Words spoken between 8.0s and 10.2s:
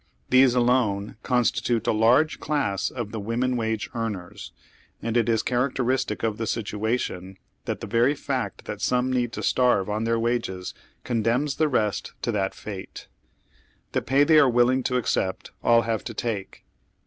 fact that some need not starve on their